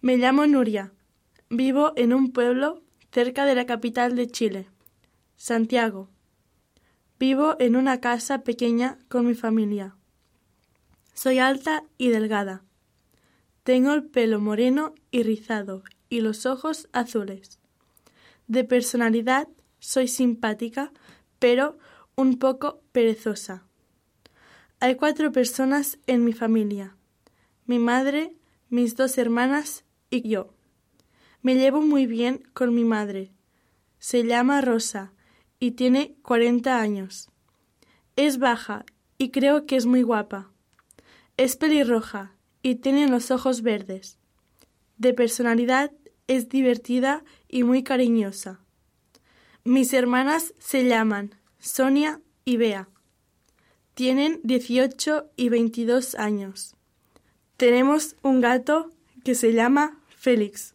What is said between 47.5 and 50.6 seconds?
muy cariñosa. Mis hermanas